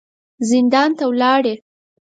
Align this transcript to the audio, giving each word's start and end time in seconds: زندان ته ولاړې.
زندان 0.49 0.89
ته 0.97 1.03
ولاړې. 1.09 1.53